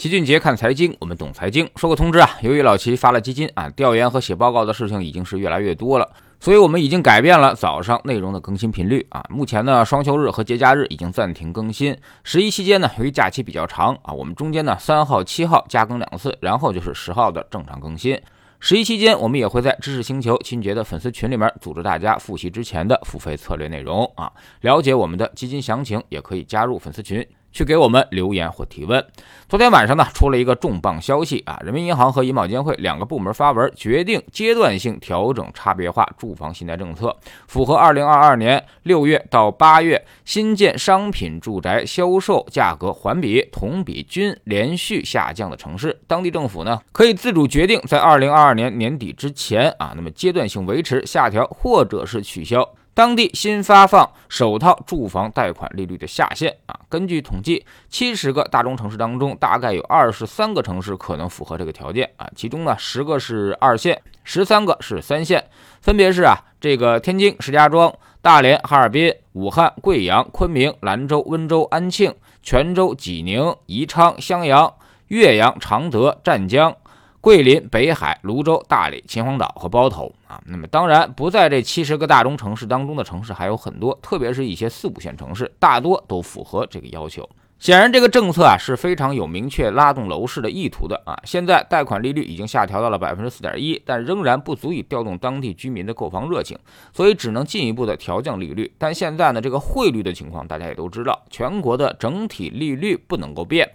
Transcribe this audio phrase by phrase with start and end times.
[0.00, 1.68] 齐俊杰看财经，我们懂财经。
[1.76, 9.22] 说个通知啊，由于老齐发了基金啊，调研和写报告的事情已经是越来越多了，所以我们已经改变了早上内容的更新频率啊。
[9.28, 11.94] 目前呢，双休日和节假日已经暂停更新。
[12.24, 18.18] 十一期间呢，由于假期比较长啊，我们中间呢三号、七号加更两次，然后就是十号的正常更新。
[18.58, 24.32] 十一期间，我们也会在知识星球齐俊杰的粉丝群里面组织大家复习之前的付费策略内容啊，
[24.62, 27.22] 了解我们的基金详情，也可以加入粉丝群。
[27.52, 29.04] 去给我们留言或提问。
[29.48, 31.60] 昨天晚上呢，出了一个重磅消息啊！
[31.64, 37.16] 人民银行和银保监会两个部门发文，决定阶段性调整差别化住房信贷政策，
[37.48, 52.68] 符合二零二二年六月到八月新建商品住宅销售价格环比、同比均连续下降的城市，当地政府呢可以自主决定在二零二二年年底之前啊，那么阶段性维持、下调或者是取消。
[52.92, 65.48] 当地新发放首套住房贷款利率的下限啊，根据统计，七十个大中城市当中，大概有二十三个城市可能符合这个条件啊，其中呢，十个是二线，十三个是三线，
[65.80, 74.74] 分别是啊，这个天津、石家庄、大连、哈尔滨、武汉、贵阳、昆明、兰州、温州、安庆、泉州、济宁、宜昌、襄阳、
[75.06, 76.76] 岳阳、常德、湛江。
[77.20, 87.28] 桂林、北海、泸州、大理、秦皇岛和包头啊，那么当然不在这七十个大中城市当中的城市还有很多，特别是一些四五线城市，大多都符合这个要求。
[87.58, 91.14] 显然，这个政策啊是非常有明确拉动楼市的意图的啊。
[91.24, 96.56] 现在贷款利率已经下调到了百分之四点一，但仍然不足以调动当地居民的购房热情，
[96.94, 98.72] 所以只能进一步的调降利率。
[98.78, 103.70] 但现在呢，这个汇率的情况大家也都知道，全国的整体利率不能够变。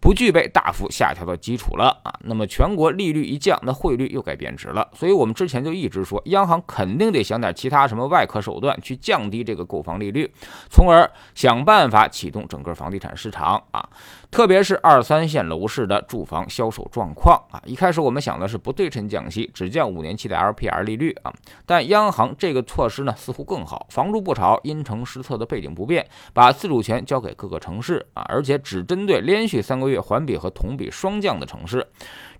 [0.00, 4.88] 不具备大幅下调的基础了啊，那么全国利率一降，那汇率又该贬值了。
[4.94, 10.32] 所以，我们之前就一直说，央行肯定得想点其他什么外科手段去降低这个购房利率，
[10.70, 13.86] 从而想办法启动整个房地产市场啊。
[14.30, 21.32] 特别是二三线楼市的住房销售状况啊，一开始我们想的是不对称降息，只降五年期的 LPR 利率啊，
[21.66, 31.86] 但央行这个措施呢似乎更好，房住不炒，因城施策的背景不变，把自主权交给各个城市啊，而且只针对连续三个月月环比和同比双降的城市。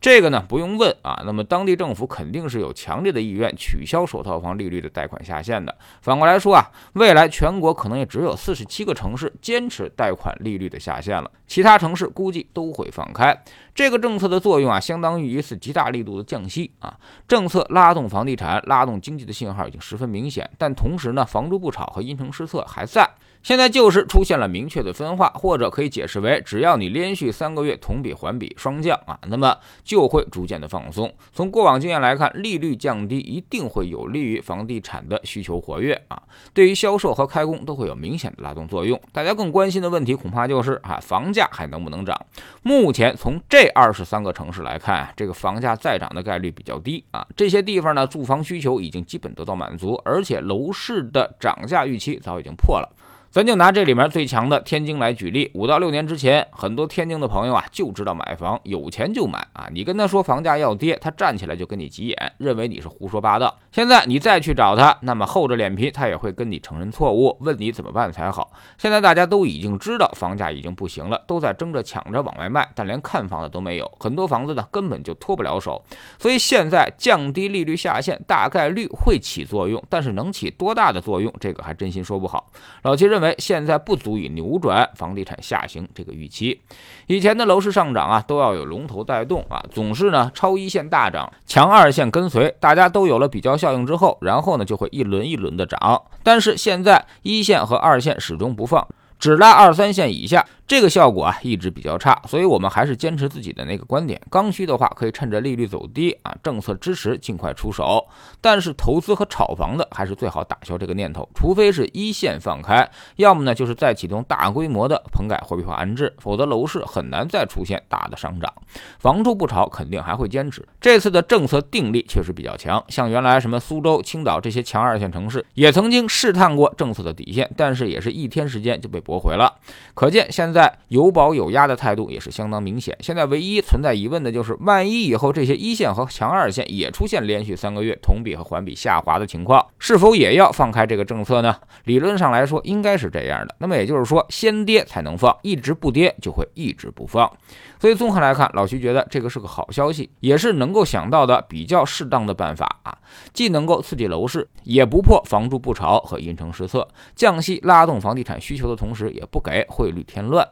[0.01, 5.77] 这个呢不用问啊，那么当地政府肯定是有强烈的意愿取消首套房利率的贷款下限的。
[6.01, 13.45] 反过来说啊，未来全国可能也只有四十七个城市坚持贷款利率的下限了，其他城市估计都会放开。
[13.75, 16.97] 这个政策的作用啊，相当于一次极大力度的降息啊，
[17.29, 20.49] 政策拉动房地产、拉动经济的信号已经十分明显。
[20.57, 23.09] 但同时呢，房住不炒和因城施策还在。
[23.43, 29.57] 现在就是出现了明确的分化，或者可以解释为，只要你连续三个月同比环比双降啊，那么
[29.91, 31.13] 就会逐渐的放松。
[31.33, 36.23] 从过往经验来看，利率降低一定会有利于房地产的需求活跃啊，
[36.55, 39.01] 对于销售和开工都会有明显的拉动作用。
[39.13, 42.17] 大家更关心的问题恐怕就是啊，房价还能不能涨？
[42.63, 47.27] 目前从这二十三个城市来看，这个房价再涨的概率比较低啊。
[47.35, 52.89] 这些地方呢，住房需求已经基本得到满足，而且楼市的涨价预期早已经破了。
[53.31, 59.69] 咱就拿这里面最强的天津来举例，五到六年之前，很多天津的朋友啊就知道买房，有钱就买啊。
[59.73, 63.57] 你跟他说房价要跌，他站起来就跟你急眼，认为你是胡说八道。
[63.71, 68.51] 现在你再去找他，那么厚着脸皮他也会跟你承认错误，问你怎么办才好。
[68.77, 75.81] 现在大家都已经知道房价已经不行了，都在争着抢着往外卖，但连看房的都没有，很多房子呢根本就脱不了手。
[76.19, 82.51] 所以现在降低利率下限大概率会起作用，但是能起多大的作用，这个还真心说不好。
[82.83, 83.20] 老七认。
[83.21, 86.59] 因为现在不足以扭转房地产下行这个预期。
[87.07, 96.01] 以前的楼市上涨啊，都要有龙头带动啊，总是呢超一线大涨，强二线跟随，大家都有了比较效应之后，然后呢就会一轮一轮的涨。
[96.23, 98.89] 但是现在一线和二线始终不放，
[99.21, 100.45] 只拉二三线以下。
[100.67, 104.21] 这个效果啊一直比较差，所以我们还是坚持自己的那个观点。
[104.31, 108.07] 刚需的话，可以趁着利率走低啊，政策支持尽快出手。
[108.41, 111.29] 但是投资和炒房的，还是最好打消这个念头。
[111.35, 118.55] 除非是一线放开，要么呢就是再启动大规模的棚改货币化安置，否则楼市很难再出现大的上涨。
[119.01, 120.65] 房住不炒肯定还会坚持。
[120.81, 129.59] 这次的政策定力确实比较强，像原来什么苏州、青岛这些强二线城市，也曾经试探过政策的底线，但是也是一天时间就被驳回了。
[129.95, 130.61] 可见现在。
[130.89, 132.97] 有保有压的态度也是相当明显。
[133.01, 141.57] 现在唯一存在疑问的就是，万一以后这些一线和强二线也出现连续三个月同比和环比下滑的情况，是否也要放开这个政策呢？
[141.85, 143.55] 理论上来说，应该是这样的。
[143.61, 147.31] 那么也就是说，先跌才能放，一直不跌就会一直不放。
[147.79, 152.99] 所以综合来看，老徐觉得这个是个好消息，也是能够想到的比较适当的办法啊，
[153.33, 159.00] 既能够刺激楼市，也不破房住不炒和因城施策，降息拉动房地产需求的同时。
[159.09, 160.47] 也不给汇率添乱。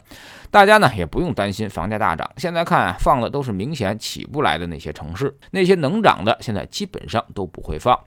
[0.50, 2.30] 大家呢也不用担心房价大涨。
[2.38, 7.98] 现在看，放的都是明显起不来的那些城市，那些能涨的现在基本上都不会放。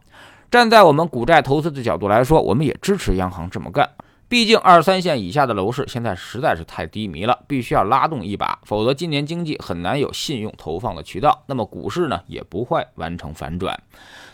[0.49, 3.87] 站在我们股债投资的角度来说，我们也支持央行这么干。
[4.31, 13.77] 毕竟二三线以下的楼市现在实在是太低迷了，必须要拉动一把，否则今年经济很难有信用投放的渠道，那么股市呢也不会完成反转。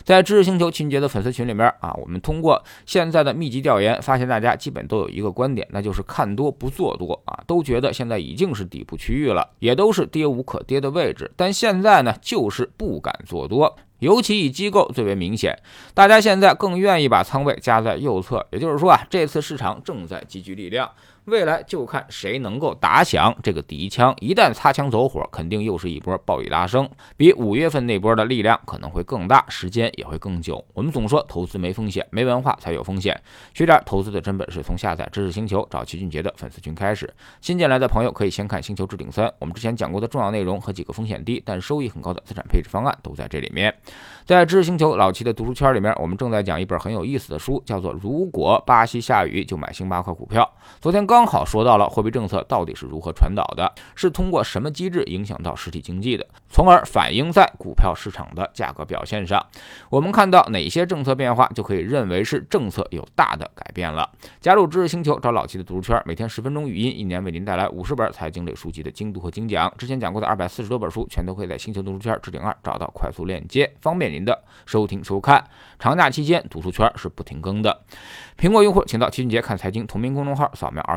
[0.04, 13.76] 在知识星球秦杰的粉丝群里面啊，我们通过现在的密集调研，发现大家基本都有一个观点，那就是看多不做多啊，都觉得现在已经是底部区域了，也都是跌无可跌的位置，但现在呢就是不敢做多。
[13.98, 15.58] 尤其以机构最为明显，
[15.94, 20.90] 大家现在更愿意把仓位加在右侧，也就是说啊，这次市场正在积聚力量。
[21.28, 30.64] 未来就看谁能够打响这个第一枪，一旦擦枪走火，肯定又是一波暴雨拉升，比五月份那波的力量可能会更大，时间也会更久。
[30.72, 33.18] 我们总说投资没风险，没文化才有风险。
[33.52, 37.12] 学点投资的真本事，从下载知识星球找齐俊杰的粉丝群开始。
[37.42, 43.74] 新进来的朋友可以先看《星球置顶三》，我们之前讲过的重要内容和几个风险低但收益很高的资产配置方案都在这里面。
[44.24, 50.42] 在知识星球老齐的读书圈里面，我们正在讲一本很有意思的书，叫做《如果巴西下雨就买星巴克股票》。
[50.80, 51.17] 昨天刚。
[51.18, 59.44] 刚好说到了货币政策到底是如何传导的，是通过什么机制影响到实体经济的，从而反映在股票市场的价格表现上。
[59.90, 64.08] 我们看到哪些政策变化，就可以认为是政策有大的改变了。
[64.40, 69.68] 加入知识星球，找老七的读书圈，每天十分钟语音，一年为您带来五十本财经类书籍的精读和精讲。
[69.76, 75.44] 之前讲过的二百四十多本书，全都可以在星球读书圈置顶二找到快速链接，方便您的收听收看。
[75.80, 77.80] 长假期间，读书圈是不停更的。
[78.38, 80.96] 苹果用户请到齐俊杰看财经同名公众号，扫描二